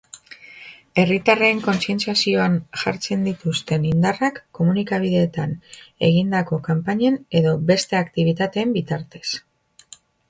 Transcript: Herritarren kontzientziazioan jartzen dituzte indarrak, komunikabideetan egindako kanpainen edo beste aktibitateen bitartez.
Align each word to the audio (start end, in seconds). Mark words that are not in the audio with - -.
Herritarren 1.01 1.59
kontzientziazioan 1.65 2.55
jartzen 2.83 3.27
dituzte 3.29 3.79
indarrak, 3.89 4.39
komunikabideetan 4.61 5.53
egindako 6.09 6.59
kanpainen 6.71 7.21
edo 7.43 7.53
beste 7.71 7.99
aktibitateen 8.03 8.73
bitartez. 8.81 9.25